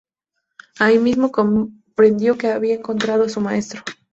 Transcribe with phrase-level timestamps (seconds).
[0.79, 3.83] Ahí mismo comprendió que había encontrado a su maestro.